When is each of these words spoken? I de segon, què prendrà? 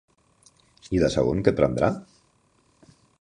I 0.95 1.01
de 1.03 1.11
segon, 1.17 1.43
què 1.49 1.55
prendrà? 1.61 1.91